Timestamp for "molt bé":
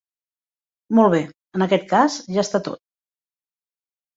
0.99-1.19